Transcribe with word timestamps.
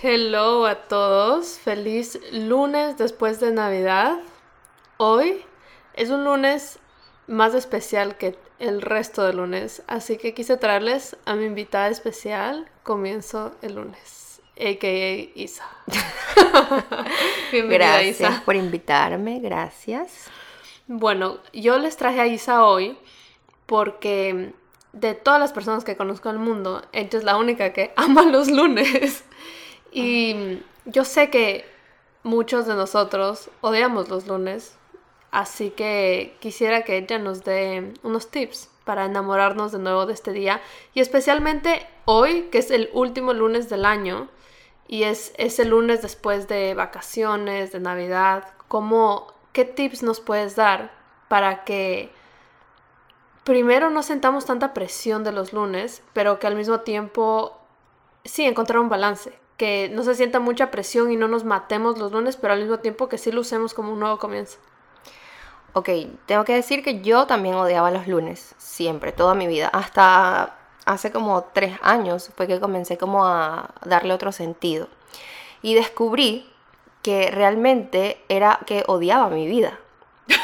Hello 0.00 0.64
a 0.64 0.76
todos, 0.76 1.58
feliz 1.58 2.20
lunes 2.30 2.96
después 2.98 3.40
de 3.40 3.50
Navidad. 3.50 4.20
Hoy 4.96 5.44
es 5.94 6.10
un 6.10 6.22
lunes 6.22 6.78
más 7.26 7.52
especial 7.52 8.16
que 8.16 8.38
el 8.60 8.80
resto 8.80 9.24
de 9.24 9.32
lunes, 9.32 9.82
así 9.88 10.16
que 10.16 10.34
quise 10.34 10.56
traerles 10.56 11.16
a 11.24 11.34
mi 11.34 11.46
invitada 11.46 11.88
especial. 11.88 12.70
Comienzo 12.84 13.56
el 13.60 13.74
lunes, 13.74 14.40
a.k.a. 14.54 15.36
Isa. 15.36 15.68
Bienvenida, 17.50 18.00
gracias 18.00 18.40
por 18.42 18.54
invitarme, 18.54 19.40
gracias. 19.40 20.30
Bueno, 20.86 21.38
yo 21.52 21.76
les 21.80 21.96
traje 21.96 22.20
a 22.20 22.28
Isa 22.28 22.64
hoy 22.64 22.96
porque 23.66 24.52
de 24.92 25.14
todas 25.14 25.40
las 25.40 25.52
personas 25.52 25.82
que 25.82 25.96
conozco 25.96 26.30
en 26.30 26.36
el 26.36 26.40
mundo, 26.40 26.82
ella 26.92 27.18
es 27.18 27.24
la 27.24 27.36
única 27.36 27.72
que 27.72 27.92
ama 27.96 28.22
los 28.22 28.48
lunes. 28.48 29.24
Y 29.90 30.62
yo 30.84 31.04
sé 31.04 31.30
que 31.30 31.64
muchos 32.22 32.66
de 32.66 32.74
nosotros 32.74 33.50
odiamos 33.60 34.08
los 34.08 34.26
lunes, 34.26 34.76
así 35.30 35.70
que 35.70 36.36
quisiera 36.40 36.82
que 36.82 36.98
ella 36.98 37.18
nos 37.18 37.44
dé 37.44 37.94
unos 38.02 38.30
tips 38.30 38.70
para 38.84 39.04
enamorarnos 39.04 39.72
de 39.72 39.78
nuevo 39.78 40.06
de 40.06 40.14
este 40.14 40.32
día 40.32 40.60
y 40.94 41.00
especialmente 41.00 41.86
hoy, 42.06 42.48
que 42.50 42.58
es 42.58 42.70
el 42.70 42.88
último 42.92 43.34
lunes 43.34 43.68
del 43.68 43.84
año 43.84 44.28
y 44.86 45.02
es 45.02 45.32
ese 45.36 45.66
lunes 45.66 46.00
después 46.00 46.48
de 46.48 46.74
vacaciones, 46.74 47.72
de 47.72 47.80
Navidad, 47.80 48.48
¿cómo, 48.68 49.26
¿qué 49.52 49.66
tips 49.66 50.02
nos 50.02 50.20
puedes 50.20 50.56
dar 50.56 50.90
para 51.28 51.64
que 51.64 52.10
primero 53.44 53.90
no 53.90 54.02
sentamos 54.02 54.46
tanta 54.46 54.72
presión 54.72 55.24
de 55.24 55.32
los 55.32 55.52
lunes, 55.52 56.02
pero 56.14 56.38
que 56.38 56.46
al 56.46 56.56
mismo 56.56 56.80
tiempo 56.80 57.58
sí 58.24 58.44
encontrar 58.44 58.78
un 58.78 58.88
balance? 58.88 59.38
Que 59.58 59.90
no 59.92 60.04
se 60.04 60.14
sienta 60.14 60.38
mucha 60.38 60.70
presión 60.70 61.10
y 61.10 61.16
no 61.16 61.28
nos 61.28 61.44
matemos 61.44 61.98
los 61.98 62.12
lunes, 62.12 62.36
pero 62.36 62.54
al 62.54 62.60
mismo 62.60 62.78
tiempo 62.78 63.08
que 63.08 63.18
sí 63.18 63.32
lo 63.32 63.42
usemos 63.42 63.74
como 63.74 63.92
un 63.92 64.00
nuevo 64.00 64.18
comienzo. 64.18 64.58
Ok, 65.74 65.90
tengo 66.26 66.44
que 66.44 66.54
decir 66.54 66.82
que 66.82 67.02
yo 67.02 67.26
también 67.26 67.56
odiaba 67.56 67.90
los 67.90 68.06
lunes, 68.06 68.54
siempre, 68.56 69.12
toda 69.12 69.34
mi 69.34 69.48
vida. 69.48 69.68
Hasta 69.72 70.56
hace 70.86 71.10
como 71.10 71.42
tres 71.52 71.76
años 71.82 72.30
fue 72.36 72.46
que 72.46 72.60
comencé 72.60 72.96
como 72.98 73.26
a 73.26 73.70
darle 73.84 74.14
otro 74.14 74.30
sentido. 74.30 74.88
Y 75.60 75.74
descubrí 75.74 76.48
que 77.02 77.30
realmente 77.32 78.22
era 78.28 78.60
que 78.64 78.84
odiaba 78.86 79.28
mi 79.28 79.46
vida. 79.46 79.78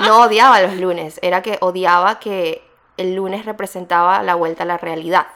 No 0.00 0.20
odiaba 0.20 0.60
los 0.60 0.76
lunes, 0.76 1.18
era 1.22 1.42
que 1.42 1.56
odiaba 1.60 2.20
que 2.20 2.62
el 2.98 3.14
lunes 3.16 3.46
representaba 3.46 4.22
la 4.22 4.34
vuelta 4.34 4.62
a 4.62 4.66
la 4.66 4.76
realidad 4.76 5.26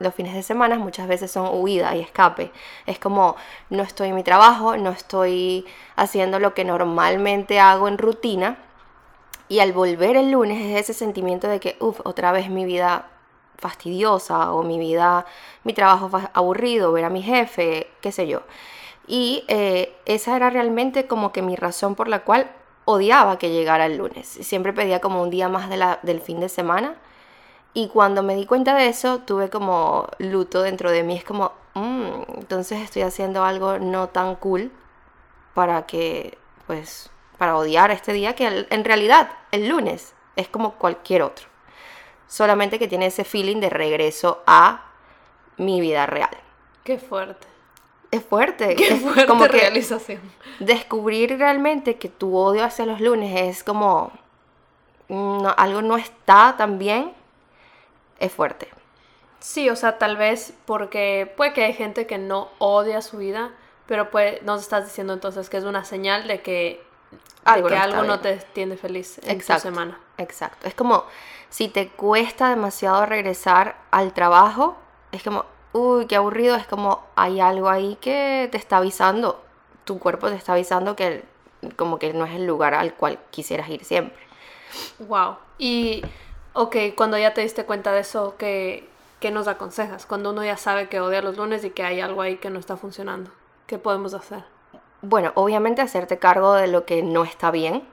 los 0.00 0.14
fines 0.14 0.34
de 0.34 0.42
semana 0.42 0.78
muchas 0.78 1.06
veces 1.06 1.30
son 1.30 1.48
huida 1.52 1.94
y 1.94 2.00
escape. 2.00 2.50
Es 2.86 2.98
como 2.98 3.36
no 3.68 3.82
estoy 3.82 4.08
en 4.08 4.16
mi 4.16 4.24
trabajo, 4.24 4.76
no 4.76 4.90
estoy 4.90 5.66
haciendo 5.94 6.40
lo 6.40 6.54
que 6.54 6.64
normalmente 6.64 7.60
hago 7.60 7.86
en 7.86 7.98
rutina. 7.98 8.56
Y 9.48 9.60
al 9.60 9.72
volver 9.72 10.16
el 10.16 10.30
lunes 10.30 10.58
es 10.64 10.80
ese 10.80 10.94
sentimiento 10.94 11.48
de 11.48 11.60
que, 11.60 11.76
uff, 11.80 12.00
otra 12.04 12.32
vez 12.32 12.48
mi 12.48 12.64
vida 12.64 13.10
fastidiosa 13.58 14.52
o 14.52 14.62
mi 14.62 14.78
vida, 14.78 15.26
mi 15.64 15.74
trabajo 15.74 16.10
aburrido, 16.32 16.92
ver 16.92 17.04
a 17.04 17.10
mi 17.10 17.22
jefe, 17.22 17.90
qué 18.00 18.10
sé 18.10 18.26
yo. 18.26 18.40
Y 19.06 19.44
eh, 19.48 19.94
esa 20.06 20.34
era 20.34 20.48
realmente 20.48 21.06
como 21.06 21.30
que 21.30 21.42
mi 21.42 21.56
razón 21.56 21.94
por 21.94 22.08
la 22.08 22.20
cual 22.20 22.50
odiaba 22.86 23.38
que 23.38 23.50
llegara 23.50 23.84
el 23.86 23.98
lunes. 23.98 24.26
Siempre 24.26 24.72
pedía 24.72 25.00
como 25.00 25.22
un 25.22 25.30
día 25.30 25.50
más 25.50 25.68
de 25.68 25.76
la, 25.76 25.98
del 26.02 26.20
fin 26.22 26.40
de 26.40 26.48
semana 26.48 26.94
y 27.72 27.88
cuando 27.88 28.22
me 28.22 28.34
di 28.34 28.46
cuenta 28.46 28.74
de 28.74 28.88
eso, 28.88 29.20
tuve 29.20 29.48
como 29.48 30.08
luto 30.18 30.62
dentro 30.62 30.90
de 30.90 31.02
mí. 31.02 31.16
Es 31.16 31.24
como, 31.24 31.52
mm, 31.74 32.38
entonces 32.38 32.80
estoy 32.80 33.02
haciendo 33.02 33.44
algo 33.44 33.78
no 33.78 34.08
tan 34.08 34.34
cool 34.36 34.72
para 35.54 35.86
que, 35.86 36.36
pues, 36.66 37.10
para 37.38 37.56
odiar 37.56 37.90
este 37.90 38.12
día 38.12 38.34
que 38.34 38.66
en 38.68 38.84
realidad 38.84 39.30
el 39.52 39.68
lunes 39.68 40.14
es 40.36 40.48
como 40.48 40.74
cualquier 40.74 41.22
otro. 41.22 41.46
Solamente 42.26 42.78
que 42.78 42.88
tiene 42.88 43.06
ese 43.06 43.24
feeling 43.24 43.60
de 43.60 43.70
regreso 43.70 44.42
a 44.46 44.84
mi 45.56 45.80
vida 45.80 46.06
real. 46.06 46.36
Qué 46.84 46.98
fuerte. 46.98 47.46
Es 48.10 48.24
fuerte. 48.24 48.74
Qué 48.76 48.96
fuerte 48.96 49.26
como 49.26 49.46
realización. 49.46 50.20
descubrir 50.58 51.38
realmente 51.38 51.96
que 51.96 52.08
tu 52.08 52.36
odio 52.36 52.64
hacia 52.64 52.84
los 52.84 53.00
lunes 53.00 53.40
es 53.40 53.62
como 53.62 54.10
mm, 55.08 55.46
algo 55.56 55.82
no 55.82 55.96
está 55.96 56.56
tan 56.58 56.78
bien 56.78 57.12
es 58.20 58.32
fuerte. 58.32 58.68
Sí, 59.40 59.70
o 59.70 59.76
sea, 59.76 59.98
tal 59.98 60.16
vez 60.16 60.52
porque 60.66 61.32
puede 61.36 61.52
que 61.52 61.64
hay 61.64 61.72
gente 61.72 62.06
que 62.06 62.18
no 62.18 62.50
odia 62.58 63.02
su 63.02 63.16
vida, 63.16 63.50
pero 63.86 64.10
pues 64.10 64.42
nos 64.42 64.60
estás 64.60 64.84
diciendo 64.84 65.14
entonces 65.14 65.50
que 65.50 65.56
es 65.56 65.64
una 65.64 65.84
señal 65.84 66.28
de 66.28 66.42
que 66.42 66.84
algo, 67.44 67.68
que 67.68 67.74
no, 67.74 67.82
algo 67.82 68.02
no 68.04 68.20
te 68.20 68.36
tiene 68.36 68.76
feliz 68.76 69.18
en 69.24 69.30
exacto, 69.30 69.62
tu 69.62 69.74
semana. 69.74 69.98
Exacto. 70.18 70.68
Es 70.68 70.74
como 70.74 71.04
si 71.48 71.68
te 71.68 71.88
cuesta 71.88 72.50
demasiado 72.50 73.06
regresar 73.06 73.76
al 73.90 74.12
trabajo, 74.12 74.76
es 75.10 75.22
como, 75.22 75.46
uy, 75.72 76.06
qué 76.06 76.16
aburrido, 76.16 76.54
es 76.56 76.66
como 76.66 77.02
hay 77.16 77.40
algo 77.40 77.68
ahí 77.68 77.96
que 78.00 78.48
te 78.52 78.58
está 78.58 78.76
avisando, 78.76 79.42
tu 79.84 79.98
cuerpo 79.98 80.28
te 80.28 80.36
está 80.36 80.52
avisando 80.52 80.94
que 80.94 81.24
como 81.76 81.98
que 81.98 82.12
no 82.12 82.24
es 82.24 82.34
el 82.34 82.46
lugar 82.46 82.74
al 82.74 82.94
cual 82.94 83.18
quisieras 83.30 83.68
ir 83.70 83.84
siempre. 83.84 84.18
Wow. 85.00 85.36
Y 85.58 86.02
Ok, 86.52 86.76
cuando 86.96 87.16
ya 87.16 87.32
te 87.32 87.42
diste 87.42 87.64
cuenta 87.64 87.92
de 87.92 88.00
eso, 88.00 88.34
¿qué, 88.36 88.88
¿qué, 89.20 89.30
nos 89.30 89.46
aconsejas? 89.46 90.04
Cuando 90.04 90.30
uno 90.30 90.44
ya 90.44 90.56
sabe 90.56 90.88
que 90.88 91.00
odia 91.00 91.22
los 91.22 91.36
lunes 91.36 91.64
y 91.64 91.70
que 91.70 91.84
hay 91.84 92.00
algo 92.00 92.22
ahí 92.22 92.38
que 92.38 92.50
no 92.50 92.58
está 92.58 92.76
funcionando, 92.76 93.30
¿qué 93.68 93.78
podemos 93.78 94.14
hacer? 94.14 94.44
Bueno, 95.00 95.30
obviamente 95.36 95.80
hacerte 95.80 96.18
cargo 96.18 96.54
de 96.54 96.66
lo 96.66 96.84
que 96.84 97.04
no 97.04 97.24
está 97.24 97.52
bien, 97.52 97.84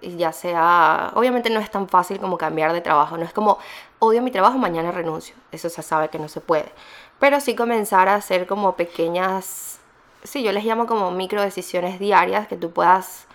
ya 0.00 0.32
sea, 0.32 1.10
obviamente 1.14 1.50
no 1.50 1.58
es 1.58 1.70
tan 1.70 1.88
fácil 1.88 2.20
como 2.20 2.38
cambiar 2.38 2.72
de 2.72 2.80
trabajo, 2.80 3.16
no 3.16 3.24
es 3.24 3.32
como 3.32 3.58
odio 3.98 4.22
mi 4.22 4.30
trabajo, 4.30 4.56
mañana 4.56 4.92
renuncio, 4.92 5.34
eso 5.50 5.68
se 5.68 5.82
sabe 5.82 6.08
que 6.08 6.18
no 6.18 6.28
se 6.28 6.40
puede, 6.40 6.70
pero 7.18 7.40
sí 7.40 7.56
comenzar 7.56 8.08
a 8.08 8.14
hacer 8.14 8.46
como 8.46 8.76
pequeñas, 8.76 9.80
sí, 10.22 10.42
yo 10.42 10.52
les 10.52 10.64
llamo 10.64 10.86
como 10.86 11.10
micro 11.10 11.42
decisiones 11.42 11.98
diarias 11.98 12.46
que 12.46 12.56
tú 12.56 12.70
puedas 12.70 13.26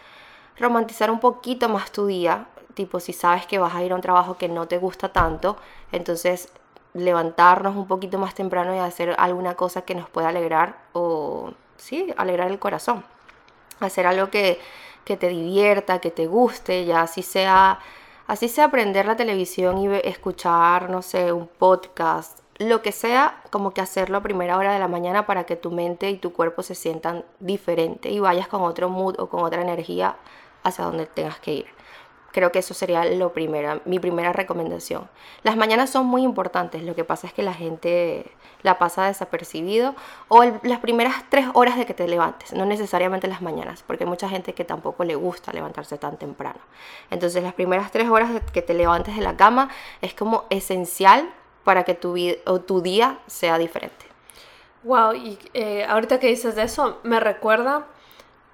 romantizar 0.58 1.12
un 1.12 1.20
poquito 1.20 1.68
más 1.68 1.92
tu 1.92 2.06
día, 2.06 2.48
tipo 2.74 3.00
si 3.00 3.14
sabes 3.14 3.46
que 3.46 3.60
vas 3.60 3.76
a 3.76 3.84
ir 3.84 3.92
a 3.92 3.96
un 3.96 4.02
trabajo 4.02 4.38
que 4.38 4.50
no 4.50 4.68
te 4.68 4.78
gusta 4.78 5.10
tanto, 5.10 5.58
entonces 5.92 6.50
levantarnos 6.94 7.76
un 7.76 7.88
poquito 7.88 8.18
más 8.18 8.36
temprano 8.36 8.76
y 8.76 8.80
hacer 8.80 9.16
alguna 9.18 9.56
cosa 9.56 9.84
que 9.84 9.96
nos 9.96 10.10
pueda 10.10 10.30
alegrar 10.30 10.78
o 10.94 11.52
sí, 11.78 12.14
alegrar 12.18 12.52
el 12.52 12.60
corazón. 12.60 13.04
Hacer 13.80 14.06
algo 14.06 14.30
que, 14.30 14.60
que 15.06 15.18
te 15.18 15.30
divierta, 15.30 16.00
que 16.00 16.12
te 16.12 16.28
guste, 16.28 16.86
ya 16.86 17.02
así 17.02 17.24
sea, 17.24 17.80
así 18.28 18.48
sea 18.48 18.66
aprender 18.66 19.06
la 19.06 19.16
televisión 19.16 19.78
y 19.78 19.88
escuchar, 20.04 20.90
no 20.90 21.02
sé, 21.02 21.32
un 21.32 21.48
podcast, 21.48 22.40
lo 22.58 22.84
que 22.84 22.92
sea, 22.92 23.42
como 23.50 23.72
que 23.72 23.82
hacerlo 23.82 24.18
a 24.18 24.22
primera 24.22 24.58
hora 24.58 24.74
de 24.74 24.80
la 24.80 24.88
mañana 24.88 25.26
para 25.26 25.46
que 25.46 25.56
tu 25.56 25.72
mente 25.72 26.12
y 26.12 26.18
tu 26.18 26.32
cuerpo 26.32 26.62
se 26.62 26.76
sientan 26.76 27.26
diferente 27.40 28.10
y 28.12 28.20
vayas 28.20 28.48
con 28.48 28.62
otro 28.62 28.88
mood 28.90 29.20
o 29.20 29.30
con 29.30 29.44
otra 29.44 29.62
energía 29.62 30.16
hacia 30.64 30.86
donde 30.86 31.08
tengas 31.08 31.40
que 31.40 31.54
ir. 31.54 31.81
Creo 32.32 32.52
que 32.52 32.60
eso 32.60 32.74
sería 32.74 33.04
lo 33.06 33.34
primero, 33.34 33.82
mi 33.86 34.00
primera 34.00 34.34
recomendación. 34.34 35.10
Las 35.44 35.58
mañanas 35.58 35.90
son 35.90 36.06
muy 36.06 36.24
importantes, 36.24 36.84
lo 36.84 36.96
que 36.96 37.04
pasa 37.04 37.28
es 37.28 37.34
que 37.34 37.44
la 37.44 37.54
gente 37.54 38.32
la 38.64 38.78
pasa 38.78 39.06
desapercibido 39.06 39.96
o 40.28 40.44
las 40.64 40.80
primeras 40.80 41.16
tres 41.30 41.48
horas 41.54 41.78
de 41.78 41.86
que 41.86 41.94
te 41.94 42.08
levantes, 42.08 42.54
no 42.54 42.66
necesariamente 42.66 43.28
las 43.28 43.42
mañanas, 43.42 43.84
porque 43.86 44.04
hay 44.04 44.10
mucha 44.10 44.30
gente 44.30 44.54
que 44.54 44.64
tampoco 44.64 45.04
le 45.04 45.16
gusta 45.16 45.52
levantarse 45.52 45.98
tan 45.98 46.18
temprano. 46.18 46.60
Entonces 47.10 47.44
las 47.44 47.54
primeras 47.54 47.92
tres 47.92 48.10
horas 48.10 48.34
de 48.34 48.42
que 48.42 48.62
te 48.62 48.74
levantes 48.74 49.16
de 49.16 49.22
la 49.22 49.36
cama 49.36 49.70
es 50.02 50.14
como 50.14 50.46
esencial 50.50 51.30
para 51.64 51.84
que 51.84 51.94
tu, 51.94 52.14
vida, 52.14 52.36
o 52.46 52.62
tu 52.62 52.82
día 52.82 53.20
sea 53.28 53.58
diferente. 53.58 54.06
Wow, 54.84 55.14
y 55.14 55.38
eh, 55.54 55.86
ahorita 55.86 56.20
que 56.20 56.28
dices 56.28 56.56
de 56.56 56.64
eso, 56.64 57.00
me 57.04 57.20
recuerda 57.20 57.86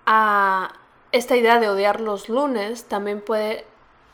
a 0.06 0.74
esta 1.18 1.36
idea 1.36 1.60
de 1.60 1.70
odiar 1.70 2.02
los 2.02 2.30
lunes 2.30 2.86
también 2.86 3.22
puede 3.22 3.66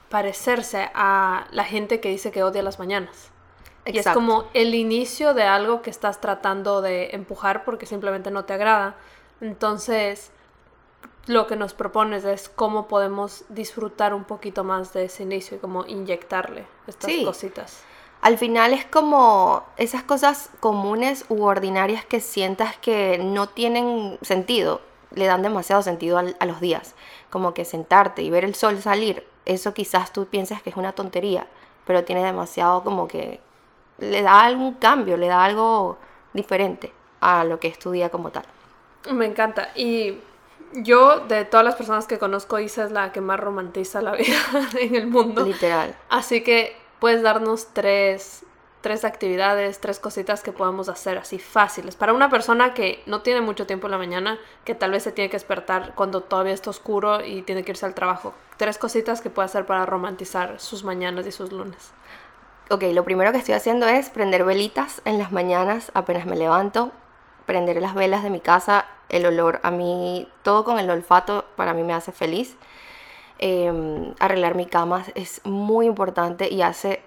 parecerse 0.09 0.89
a 0.93 1.47
la 1.51 1.63
gente 1.63 1.99
que 1.99 2.09
dice 2.09 2.31
que 2.31 2.43
odia 2.43 2.61
las 2.61 2.79
mañanas. 2.79 3.31
Y 3.85 3.97
es 3.97 4.07
como 4.07 4.45
el 4.53 4.75
inicio 4.75 5.33
de 5.33 5.43
algo 5.43 5.81
que 5.81 5.89
estás 5.89 6.21
tratando 6.21 6.81
de 6.81 7.09
empujar 7.11 7.65
porque 7.65 7.85
simplemente 7.85 8.31
no 8.31 8.45
te 8.45 8.53
agrada. 8.53 8.95
Entonces, 9.41 10.31
lo 11.25 11.47
que 11.47 11.55
nos 11.55 11.73
propones 11.73 12.23
es 12.23 12.47
cómo 12.47 12.87
podemos 12.87 13.43
disfrutar 13.49 14.13
un 14.13 14.23
poquito 14.23 14.63
más 14.63 14.93
de 14.93 15.05
ese 15.05 15.23
inicio 15.23 15.57
y 15.57 15.59
cómo 15.59 15.85
inyectarle 15.85 16.65
estas 16.87 17.11
cositas. 17.25 17.83
Al 18.21 18.37
final 18.37 18.73
es 18.73 18.85
como 18.85 19.63
esas 19.75 20.03
cosas 20.03 20.49
comunes 20.61 21.25
u 21.27 21.43
ordinarias 21.43 22.05
que 22.05 22.21
sientas 22.21 22.77
que 22.77 23.17
no 23.17 23.49
tienen 23.49 24.17
sentido 24.21 24.79
le 25.13 25.25
dan 25.25 25.41
demasiado 25.41 25.81
sentido 25.81 26.17
a, 26.17 26.45
los 26.45 26.61
días. 26.61 26.95
Como 27.29 27.53
que 27.53 27.65
sentarte 27.65 28.21
y 28.21 28.29
ver 28.29 28.45
el 28.45 28.55
sol 28.55 28.81
salir, 28.81 29.25
eso 29.45 29.73
quizás 29.73 30.13
tú 30.13 30.25
piensas 30.25 30.61
que 30.61 30.69
es 30.69 30.75
una 30.75 30.93
tontería, 30.93 31.47
pero 31.85 32.03
tiene 32.03 32.23
demasiado 32.23 32.83
como 32.83 33.07
que 33.07 33.39
le 33.97 34.21
da 34.21 34.43
algún 34.43 34.73
cambio, 34.75 35.17
le 35.17 35.27
da 35.27 35.43
algo 35.43 35.97
diferente 36.33 36.91
a 37.19 37.43
lo 37.43 37.59
que 37.59 37.67
es 37.67 37.79
tu 37.79 37.91
día 37.91 38.09
como 38.09 38.31
tal. 38.31 38.43
Me 39.11 39.25
encanta. 39.25 39.69
Y 39.75 40.17
yo, 40.73 41.19
de 41.21 41.45
todas 41.45 41.65
las 41.65 41.75
personas 41.75 42.07
que 42.07 42.17
conozco, 42.17 42.59
Isa 42.59 42.85
es 42.85 42.91
la 42.91 43.11
que 43.11 43.21
más 43.21 43.39
romantiza 43.39 44.01
la 44.01 44.11
vida 44.15 44.37
en 44.79 44.95
el 44.95 45.07
mundo. 45.07 45.45
Literal. 45.45 45.95
Así 46.09 46.41
que 46.41 46.75
puedes 46.99 47.21
darnos 47.21 47.67
tres, 47.73 48.45
tres 48.83 49.05
actividades, 49.05 49.79
tres 49.79 49.97
cositas 49.97 50.43
que 50.43 50.51
podamos 50.51 50.89
hacer 50.89 51.17
así 51.17 51.39
fáciles. 51.39 51.95
Para 51.95 52.11
una 52.11 52.29
persona 52.29 52.73
que 52.73 53.01
no 53.05 53.21
tiene 53.21 53.39
mucho 53.39 53.65
tiempo 53.65 53.87
en 53.87 53.91
la 53.91 53.97
mañana, 53.97 54.37
que 54.65 54.75
tal 54.75 54.91
vez 54.91 55.03
se 55.03 55.13
tiene 55.13 55.29
que 55.29 55.37
despertar 55.37 55.93
cuando 55.95 56.19
todavía 56.21 56.53
está 56.53 56.69
oscuro 56.69 57.25
y 57.25 57.43
tiene 57.43 57.63
que 57.63 57.71
irse 57.71 57.85
al 57.85 57.95
trabajo. 57.95 58.33
Tres 58.57 58.77
cositas 58.77 59.21
que 59.21 59.29
puede 59.29 59.45
hacer 59.45 59.65
para 59.65 59.85
romantizar 59.85 60.59
sus 60.59 60.83
mañanas 60.83 61.25
y 61.25 61.31
sus 61.31 61.53
lunes. 61.53 61.93
Ok, 62.69 62.83
lo 62.91 63.05
primero 63.05 63.31
que 63.31 63.37
estoy 63.37 63.53
haciendo 63.53 63.87
es 63.87 64.09
prender 64.09 64.43
velitas 64.43 65.01
en 65.05 65.17
las 65.17 65.31
mañanas 65.31 65.89
apenas 65.93 66.25
me 66.25 66.35
levanto, 66.35 66.91
prender 67.45 67.81
las 67.81 67.95
velas 67.95 68.21
de 68.21 68.29
mi 68.29 68.41
casa, 68.41 68.85
el 69.07 69.25
olor 69.25 69.61
a 69.63 69.71
mí, 69.71 70.27
todo 70.43 70.65
con 70.65 70.77
el 70.77 70.89
olfato 70.89 71.45
para 71.55 71.73
mí 71.73 71.83
me 71.83 71.93
hace 71.93 72.11
feliz. 72.11 72.57
Em, 73.39 74.13
arreglar 74.19 74.55
mi 74.55 74.65
cama 74.65 75.05
es 75.15 75.39
muy 75.45 75.85
importante 75.85 76.49
y 76.49 76.61
hace, 76.61 77.01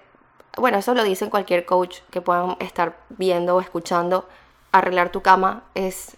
bueno, 0.57 0.77
eso 0.77 0.93
lo 0.93 1.03
dice 1.03 1.29
cualquier 1.29 1.65
coach 1.65 1.99
que 2.09 2.21
puedan 2.21 2.57
estar 2.59 2.97
viendo 3.09 3.55
o 3.55 3.61
escuchando, 3.61 4.27
arreglar 4.71 5.11
tu 5.11 5.21
cama 5.21 5.63
es 5.75 6.17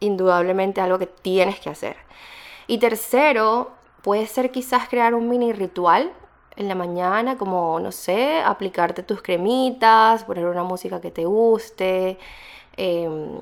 indudablemente 0.00 0.80
algo 0.80 0.98
que 0.98 1.06
tienes 1.06 1.60
que 1.60 1.70
hacer. 1.70 1.96
Y 2.66 2.78
tercero, 2.78 3.72
puede 4.02 4.26
ser 4.26 4.50
quizás 4.50 4.88
crear 4.88 5.14
un 5.14 5.28
mini 5.28 5.52
ritual 5.52 6.12
en 6.56 6.68
la 6.68 6.74
mañana, 6.74 7.36
como, 7.36 7.80
no 7.80 7.92
sé, 7.92 8.40
aplicarte 8.40 9.02
tus 9.02 9.22
cremitas, 9.22 10.24
poner 10.24 10.46
una 10.46 10.62
música 10.62 11.00
que 11.00 11.10
te 11.10 11.24
guste, 11.24 12.18
em, 12.76 13.38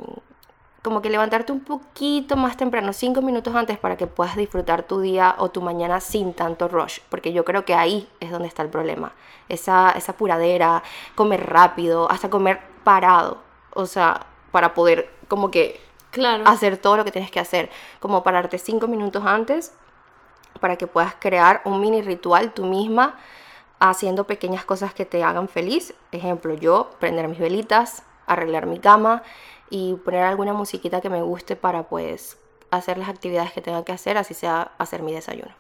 como 0.83 1.01
que 1.01 1.11
levantarte 1.11 1.53
un 1.53 1.61
poquito 1.61 2.37
más 2.37 2.57
temprano, 2.57 2.93
cinco 2.93 3.23
minutos 3.23 3.55
antes, 3.55 3.79
para 3.79 3.97
que 3.97 4.09
puedas 4.09 4.37
disfrutar 4.37 4.83
tu 4.83 5.01
día 5.01 5.37
o 5.39 5.51
tu 5.51 5.63
mañana 5.63 6.01
sin 6.01 6.35
tanto 6.35 6.69
rush, 6.69 6.99
porque 7.09 7.33
yo 7.33 7.45
creo 7.45 7.65
que 7.65 7.75
ahí 7.75 8.09
es 8.21 8.31
donde 8.31 8.49
está 8.49 8.63
el 8.63 8.69
problema, 8.69 9.13
esa, 9.49 9.91
esa 9.93 10.15
puradera, 10.15 10.83
comer 11.15 11.49
rápido, 11.49 12.11
hasta 12.11 12.29
comer 12.29 12.61
parado, 12.83 13.39
o 13.75 13.87
sea, 13.87 14.27
para 14.51 14.75
poder 14.75 15.09
como 15.29 15.51
que 15.51 15.81
Claro. 16.11 16.45
hacer 16.47 16.77
todo 16.77 16.99
lo 16.99 17.05
que 17.05 17.13
tienes 17.13 17.31
que 17.31 17.41
hacer, 17.41 17.71
como 18.01 18.23
pararte 18.23 18.59
cinco 18.59 18.87
minutos 18.87 19.25
antes 19.25 19.73
para 20.61 20.77
que 20.77 20.87
puedas 20.87 21.15
crear 21.19 21.63
un 21.65 21.81
mini 21.81 22.03
ritual 22.03 22.53
tú 22.53 22.65
misma 22.65 23.17
haciendo 23.81 24.25
pequeñas 24.25 24.65
cosas 24.65 24.93
que 24.93 25.07
te 25.07 25.25
hagan 25.25 25.49
feliz. 25.49 25.95
Ejemplo, 26.13 26.55
yo 26.55 26.91
prender 27.01 27.27
mis 27.29 27.39
velitas, 27.39 28.03
arreglar 28.27 28.67
mi 28.67 28.79
cama 28.79 29.23
y 29.73 29.95
poner 29.95 30.23
alguna 30.25 30.53
musiquita 30.53 31.01
que 31.01 31.09
me 31.09 31.23
guste 31.23 31.57
para 31.57 31.85
pues 31.85 32.37
hacer 32.71 32.99
las 32.99 33.09
actividades 33.09 33.53
que 33.53 33.63
tenga 33.63 33.83
que 33.87 33.93
hacer, 33.93 34.19
así 34.19 34.35
sea 34.35 34.73
hacer 34.77 35.03
mi 35.03 35.15
desayuno. 35.15 35.51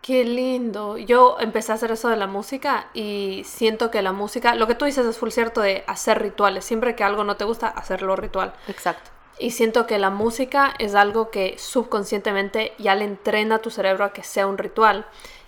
Qué 0.00 0.24
lindo. 0.24 0.96
Yo 0.96 1.36
empecé 1.38 1.72
a 1.72 1.74
hacer 1.74 1.90
eso 1.90 2.08
de 2.08 2.16
la 2.16 2.26
música 2.26 2.88
y 2.94 3.42
siento 3.44 3.90
que 3.90 4.00
la 4.00 4.12
música, 4.12 4.54
lo 4.54 4.66
que 4.66 4.74
tú 4.74 4.86
dices 4.86 5.04
es 5.04 5.18
full 5.18 5.28
cierto 5.28 5.60
de 5.60 5.84
hacer 5.86 6.22
rituales. 6.22 6.64
Siempre 6.64 6.96
que 6.96 7.04
algo 7.04 7.22
no 7.22 7.36
te 7.36 7.44
gusta, 7.44 7.68
hacerlo 7.68 8.16
ritual. 8.16 8.54
Exacto. 8.68 9.10
Y 9.38 9.50
siento 9.50 9.86
que 9.86 9.98
la 9.98 10.08
música 10.08 10.72
es 10.78 10.94
algo 10.94 11.30
que 11.30 11.58
subconscientemente 11.58 12.72
ya 12.78 12.94
le 12.94 13.04
entrena 13.04 13.56
a 13.56 13.58
tu 13.58 13.68
cerebro 13.68 14.06
a 14.06 14.14
que 14.14 14.22
sea 14.22 14.46
un 14.46 14.56
ritual. 14.56 15.04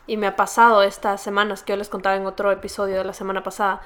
Y 0.07 0.19
me 0.19 0.27
ha 0.27 0.37
pasado 0.37 0.83
estas 0.83 1.23
semanas 1.23 1.63
que 1.63 1.73
yo 1.73 1.79
les 1.79 1.89
contaba 1.89 2.17
en 2.17 2.27
otro 2.27 2.53
episodio 2.53 2.99
de 2.99 3.05
la 3.05 3.15
semana 3.15 3.43
pasada 3.43 3.81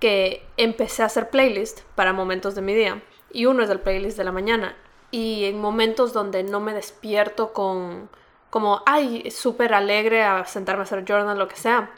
que 0.00 0.46
empecé 0.58 1.02
a 1.02 1.06
hacer 1.06 1.30
playlist 1.30 1.80
para 1.94 2.12
momentos 2.12 2.54
de 2.54 2.60
mi 2.60 2.74
día. 2.74 3.00
Y 3.32 3.46
uno 3.46 3.62
es 3.62 3.70
el 3.70 3.80
playlist 3.80 4.16
de 4.16 4.24
la 4.24 4.32
mañana. 4.32 4.76
Y 5.10 5.44
en 5.44 5.60
momentos 5.60 6.12
donde 6.12 6.42
no 6.42 6.60
me 6.60 6.74
despierto 6.74 7.52
con 7.52 8.08
como, 8.52 8.82
ay, 8.84 9.30
súper 9.30 9.72
alegre 9.72 10.24
a 10.24 10.44
sentarme 10.44 10.80
a 10.80 10.84
hacer 10.84 11.06
journal, 11.06 11.38
lo 11.38 11.48
que 11.48 11.56
sea. 11.56 11.90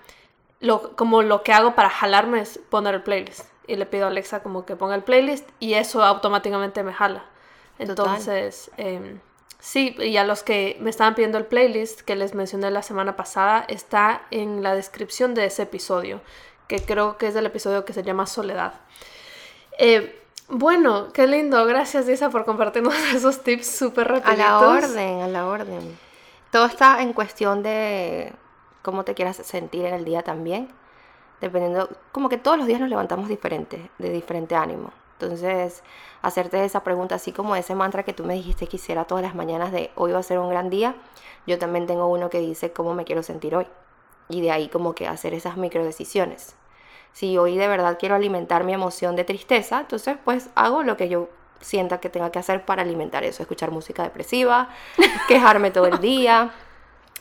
Lo, 0.61 0.95
como 0.95 1.23
lo 1.23 1.43
que 1.43 1.53
hago 1.53 1.75
para 1.75 1.91
jalarme 1.91 2.41
es 2.41 2.59
poner 2.71 2.95
el 2.95 3.03
playlist. 3.03 3.49
Y 3.67 3.75
le 3.75 3.87
pido 3.87 4.05
a 4.05 4.09
Alexa 4.09 4.41
como 4.41 4.65
que 4.65 4.77
ponga 4.77 4.95
el 4.95 5.03
playlist 5.03 5.49
y 5.59 5.75
eso 5.75 6.05
automáticamente 6.05 6.85
me 6.85 6.93
jala. 6.93 7.25
Entonces, 7.81 8.71
eh, 8.77 9.19
sí, 9.59 9.97
y 9.99 10.17
a 10.17 10.23
los 10.23 10.45
que 10.45 10.77
me 10.81 10.91
estaban 10.91 11.17
pidiendo 11.17 11.39
el 11.39 11.47
playlist 11.47 12.03
que 12.03 12.15
les 12.15 12.37
mencioné 12.37 12.71
la 12.71 12.83
semana 12.83 13.17
pasada, 13.17 13.65
está 13.69 14.23
en 14.31 14.63
la 14.63 14.77
descripción 14.77 15.35
de 15.35 15.47
ese 15.47 15.63
episodio, 15.63 16.21
que 16.69 16.85
creo 16.85 17.19
que 17.19 17.27
es 17.27 17.35
el 17.35 17.47
episodio 17.47 17.85
que 17.85 17.93
se 17.93 18.05
llama 18.05 18.27
Soledad. 18.27 18.75
Eh, 19.77 20.24
bueno, 20.49 21.13
qué 21.13 21.27
lindo. 21.27 21.65
Gracias, 21.67 22.07
Lisa, 22.07 22.31
por 22.31 22.45
compartirnos 22.45 22.95
esos 23.15 23.43
tips 23.43 23.67
súper 23.67 24.07
A 24.09 24.15
rapiditos. 24.15 24.39
la 24.39 24.59
orden, 24.61 25.21
a 25.23 25.29
la 25.29 25.47
orden. 25.47 25.99
Todo 26.51 26.67
está 26.67 27.03
en 27.03 27.13
cuestión 27.13 27.63
de 27.63 28.33
cómo 28.83 29.05
te 29.05 29.15
quieras 29.15 29.37
sentir 29.37 29.85
en 29.87 29.95
el 29.95 30.05
día 30.05 30.23
también. 30.23 30.69
Dependiendo, 31.41 31.89
como 32.13 32.29
que 32.29 32.39
todos 32.39 32.57
los 32.57 32.67
días 32.67 32.81
nos 32.81 32.89
levantamos 32.89 33.29
diferentes, 33.29 33.81
de 33.99 34.11
diferente 34.11 34.55
ánimo. 34.55 34.93
Entonces, 35.19 35.83
hacerte 36.23 36.65
esa 36.65 36.83
pregunta, 36.85 37.17
así 37.17 37.33
como 37.33 37.57
ese 37.57 37.75
mantra 37.75 38.03
que 38.03 38.13
tú 38.13 38.25
me 38.25 38.35
dijiste 38.35 38.67
que 38.67 38.77
hiciera 38.77 39.05
todas 39.05 39.23
las 39.23 39.35
mañanas 39.35 39.73
de 39.73 39.91
hoy 39.95 40.13
va 40.13 40.19
a 40.19 40.23
ser 40.23 40.39
un 40.39 40.49
gran 40.51 40.71
día, 40.71 40.95
yo 41.47 41.59
también 41.59 41.87
tengo 41.87 42.07
uno 42.09 42.31
que 42.31 42.41
dice 42.41 42.73
cómo 42.73 42.95
me 42.95 43.05
quiero 43.05 43.23
sentir 43.23 43.57
hoy. 43.57 43.67
Y 44.29 44.41
de 44.41 44.51
ahí 44.51 44.69
como 44.69 44.95
que 44.95 45.07
hacer 45.07 45.35
esas 45.35 45.57
micro 45.57 45.85
decisiones. 45.85 46.57
Si 47.15 47.39
hoy 47.39 47.57
de 47.57 47.69
verdad 47.69 47.97
quiero 47.99 48.17
alimentar 48.17 48.65
mi 48.65 48.75
emoción 48.75 49.15
de 49.15 49.23
tristeza, 49.23 49.81
entonces 49.81 50.17
pues 50.25 50.51
hago 50.57 50.83
lo 50.83 50.97
que 50.97 51.09
yo 51.09 51.29
sienta 51.61 52.01
que 52.01 52.11
tenga 52.11 52.31
que 52.31 52.41
hacer 52.41 52.67
para 52.67 52.83
alimentar 52.83 53.23
eso, 53.23 53.43
escuchar 53.43 53.71
música 53.71 54.03
depresiva, 54.03 54.69
quejarme 55.29 55.71
todo 55.71 55.87
el 55.87 56.01
día. 56.01 56.51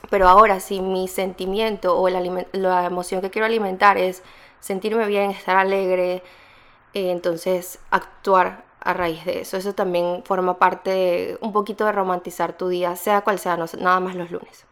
Pero 0.09 0.27
ahora 0.27 0.59
si 0.59 0.81
mi 0.81 1.07
sentimiento 1.07 1.95
o 1.95 2.07
el 2.07 2.47
la 2.53 2.85
emoción 2.85 3.21
que 3.21 3.29
quiero 3.29 3.45
alimentar 3.45 3.97
es 3.99 4.23
sentirme 4.59 5.05
bien, 5.05 5.29
estar 5.29 5.57
alegre, 5.57 6.23
eh, 6.93 7.11
entonces 7.11 7.79
actuar 7.91 8.63
a 8.81 8.93
raíz 8.93 9.23
de 9.25 9.41
eso. 9.41 9.57
Eso 9.57 9.73
también 9.73 10.23
forma 10.25 10.57
parte 10.57 10.89
de 10.89 11.37
un 11.39 11.53
poquito 11.53 11.85
de 11.85 11.91
romantizar 11.91 12.57
tu 12.57 12.67
día, 12.67 12.95
sea 12.95 13.21
cual 13.21 13.37
sea, 13.37 13.57
no, 13.57 13.65
nada 13.77 13.99
más 13.99 14.15
los 14.15 14.31
lunes. 14.31 14.65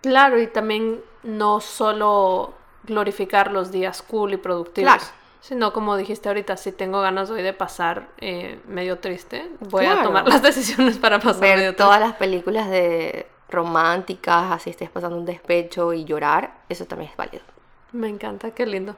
Claro, 0.00 0.40
y 0.40 0.46
también 0.46 1.02
no 1.24 1.60
solo 1.60 2.54
glorificar 2.84 3.52
los 3.52 3.70
días 3.72 4.02
cool 4.02 4.32
y 4.34 4.36
productivos, 4.36 4.92
Claro. 4.94 5.04
sino 5.40 5.72
como 5.72 5.96
dijiste 5.96 6.28
ahorita, 6.28 6.56
si 6.56 6.72
tengo 6.72 7.00
ganas 7.00 7.30
hoy 7.30 7.42
de 7.42 7.52
pasar 7.52 8.08
eh, 8.18 8.60
medio 8.68 8.98
triste, 8.98 9.48
voy 9.60 9.86
a 9.86 10.02
tomar 10.02 10.26
las 10.28 10.42
decisiones 10.42 10.98
para 10.98 11.18
pasar 11.18 11.40
medio 11.42 11.56
triste. 11.70 11.74
todas 11.82 12.00
las 12.00 12.14
películas 12.14 12.68
de 12.70 13.26
románticas, 13.48 14.50
así 14.52 14.70
estés 14.70 14.90
pasando 14.90 15.16
un 15.16 15.24
despecho 15.26 15.92
y 15.92 16.04
llorar, 16.04 16.54
eso 16.68 16.86
también 16.86 17.10
es 17.10 17.16
válido. 17.16 17.44
Me 17.92 18.08
encanta, 18.08 18.52
qué 18.52 18.64
lindo. 18.66 18.96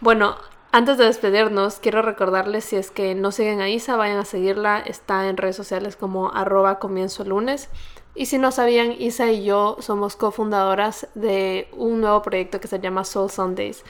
Bueno, 0.00 0.36
antes 0.70 0.96
de 0.98 1.06
despedirnos, 1.06 1.80
quiero 1.80 2.02
recordarles 2.02 2.64
si 2.64 2.76
es 2.76 2.90
que 2.90 3.14
no 3.14 3.32
siguen 3.32 3.60
a 3.60 3.68
Isa, 3.68 3.96
vayan 3.96 4.18
a 4.18 4.24
seguirla. 4.24 4.78
Está 4.78 5.28
en 5.28 5.36
redes 5.36 5.56
sociales 5.56 5.96
como 5.96 6.30
arroba 6.32 6.78
comienzo 6.78 7.24
lunes. 7.24 7.68
Y 8.18 8.26
si 8.26 8.36
no 8.36 8.50
sabían, 8.50 8.90
Isa 8.98 9.30
y 9.30 9.44
yo 9.44 9.76
somos 9.78 10.16
cofundadoras 10.16 11.06
de 11.14 11.68
un 11.70 12.00
nuevo 12.00 12.20
proyecto 12.20 12.60
que 12.60 12.66
se 12.66 12.80
llama 12.80 13.04
Soul 13.04 13.30
Sundays, 13.30 13.84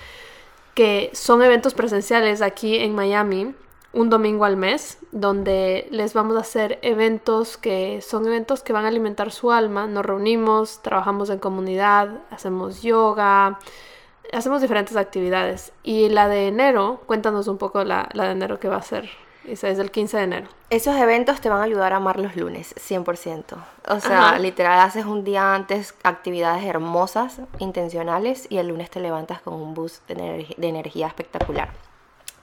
que 0.74 1.08
son 1.14 1.42
eventos 1.42 1.72
presenciales 1.72 2.42
aquí 2.42 2.76
en 2.76 2.94
Miami, 2.94 3.54
un 3.94 4.10
domingo 4.10 4.44
al 4.44 4.58
mes, 4.58 4.98
donde 5.12 5.88
les 5.90 6.12
vamos 6.12 6.36
a 6.36 6.40
hacer 6.40 6.78
eventos 6.82 7.56
que 7.56 8.02
son 8.02 8.26
eventos 8.26 8.62
que 8.62 8.74
van 8.74 8.84
a 8.84 8.88
alimentar 8.88 9.32
su 9.32 9.50
alma. 9.50 9.86
Nos 9.86 10.04
reunimos, 10.04 10.82
trabajamos 10.82 11.30
en 11.30 11.38
comunidad, 11.38 12.10
hacemos 12.30 12.82
yoga, 12.82 13.58
hacemos 14.30 14.60
diferentes 14.60 14.98
actividades. 14.98 15.72
Y 15.84 16.10
la 16.10 16.28
de 16.28 16.48
enero, 16.48 17.00
cuéntanos 17.06 17.48
un 17.48 17.56
poco 17.56 17.82
la, 17.82 18.10
la 18.12 18.24
de 18.24 18.32
enero 18.32 18.60
que 18.60 18.68
va 18.68 18.76
a 18.76 18.82
ser. 18.82 19.08
Esa 19.46 19.68
es 19.68 19.78
el 19.78 19.90
15 19.90 20.16
de 20.18 20.22
enero. 20.24 20.46
Esos 20.70 20.94
eventos 20.96 21.40
te 21.40 21.48
van 21.48 21.60
a 21.60 21.64
ayudar 21.64 21.92
a 21.94 21.96
amar 21.96 22.18
los 22.18 22.36
lunes, 22.36 22.74
100%. 22.76 23.56
O 23.88 24.00
sea, 24.00 24.28
Ajá. 24.30 24.38
literal 24.38 24.78
haces 24.80 25.06
un 25.06 25.24
día 25.24 25.54
antes 25.54 25.94
actividades 26.02 26.64
hermosas, 26.64 27.40
intencionales, 27.58 28.46
y 28.50 28.58
el 28.58 28.68
lunes 28.68 28.90
te 28.90 29.00
levantas 29.00 29.40
con 29.40 29.54
un 29.54 29.72
boost 29.74 30.06
de, 30.08 30.16
energi- 30.16 30.56
de 30.56 30.68
energía 30.68 31.06
espectacular. 31.06 31.70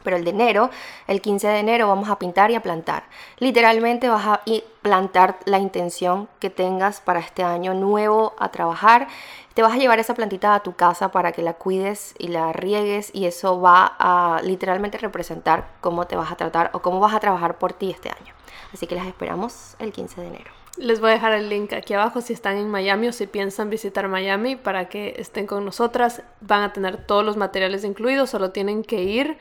Pero 0.05 0.15
el 0.15 0.23
de 0.23 0.31
enero, 0.31 0.69
el 1.07 1.19
15 1.19 1.47
de 1.49 1.59
enero, 1.59 1.89
vamos 1.89 2.07
a 2.09 2.17
pintar 2.17 2.51
y 2.51 2.55
a 2.55 2.61
plantar. 2.61 3.03
Literalmente 3.39 4.07
vas 4.07 4.25
a 4.25 4.41
plantar 4.81 5.39
la 5.43 5.59
intención 5.59 6.29
que 6.39 6.49
tengas 6.49 7.01
para 7.01 7.19
este 7.19 7.43
año 7.43 7.73
nuevo 7.73 8.33
a 8.39 8.49
trabajar. 8.51 9.09
Te 9.53 9.61
vas 9.61 9.73
a 9.73 9.77
llevar 9.77 9.99
esa 9.99 10.13
plantita 10.13 10.55
a 10.55 10.61
tu 10.61 10.73
casa 10.73 11.11
para 11.11 11.33
que 11.33 11.41
la 11.41 11.55
cuides 11.55 12.13
y 12.17 12.29
la 12.29 12.53
riegues 12.53 13.09
y 13.13 13.25
eso 13.25 13.59
va 13.59 13.95
a 13.99 14.41
literalmente 14.43 14.97
representar 14.97 15.67
cómo 15.81 16.05
te 16.05 16.15
vas 16.15 16.31
a 16.31 16.35
tratar 16.35 16.69
o 16.73 16.81
cómo 16.81 17.01
vas 17.01 17.13
a 17.13 17.19
trabajar 17.19 17.57
por 17.57 17.73
ti 17.73 17.91
este 17.91 18.09
año. 18.09 18.33
Así 18.73 18.87
que 18.87 18.95
las 18.95 19.07
esperamos 19.07 19.75
el 19.79 19.91
15 19.91 20.21
de 20.21 20.27
enero. 20.27 20.51
Les 20.77 20.99
voy 20.99 21.11
a 21.11 21.13
dejar 21.13 21.31
el 21.31 21.47
link 21.47 21.71
aquí 21.71 21.93
abajo 21.93 22.19
si 22.19 22.33
están 22.33 22.57
en 22.57 22.69
Miami 22.69 23.07
o 23.07 23.13
si 23.13 23.27
piensan 23.27 23.69
visitar 23.69 24.09
Miami 24.09 24.57
para 24.57 24.89
que 24.89 25.15
estén 25.17 25.47
con 25.47 25.63
nosotras. 25.63 26.21
Van 26.41 26.63
a 26.63 26.73
tener 26.73 27.05
todos 27.07 27.23
los 27.23 27.37
materiales 27.37 27.85
incluidos, 27.85 28.29
solo 28.29 28.51
tienen 28.51 28.83
que 28.83 29.01
ir 29.01 29.37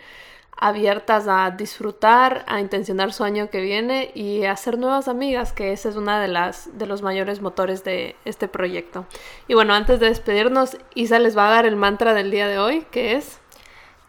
abiertas 0.57 1.27
a 1.29 1.51
disfrutar, 1.51 2.45
a 2.47 2.61
intencionar 2.61 3.13
su 3.13 3.25
año 3.25 3.51
que 3.51 3.61
viene 3.61 4.11
y 4.15 4.45
a 4.45 4.53
hacer 4.53 4.79
nuevas 4.79 5.09
amigas, 5.09 5.53
que 5.53 5.73
ese 5.73 5.89
es 5.89 5.97
uno 5.97 6.19
de, 6.19 6.29
las, 6.29 6.77
de 6.79 6.87
los 6.87 7.03
mayores 7.03 7.41
motores 7.41 7.85
de 7.85 8.17
este 8.25 8.49
proyecto. 8.49 9.07
Y 9.49 9.55
bueno, 9.55 9.75
antes 9.75 10.01
de 10.01 10.09
despedirnos, 10.09 10.77
Isa 10.95 11.19
les 11.19 11.37
va 11.37 11.49
a 11.49 11.51
dar 11.51 11.67
el 11.67 11.77
mantra 11.77 12.15
del 12.15 12.31
día 12.31 12.49
de 12.49 12.59
hoy, 12.59 12.87
que 12.91 13.15
es... 13.15 13.41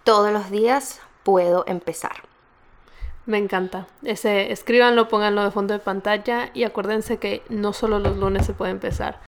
Todos 0.03 0.31
los 0.31 0.51
días 0.51 1.01
puedo 1.23 1.63
empezar. 1.65 2.25
Me 3.25 3.39
encanta. 3.39 3.87
Ese, 4.03 4.51
escríbanlo, 4.51 5.07
pónganlo 5.07 5.43
de 5.43 5.49
fondo 5.49 5.73
de 5.73 5.79
pantalla 5.79 6.51
y 6.53 6.63
acuérdense 6.63 7.17
que 7.17 7.41
no 7.49 7.73
solo 7.73 7.97
los 7.97 8.15
lunes 8.17 8.45
se 8.45 8.53
puede 8.53 8.71
empezar. 8.71 9.19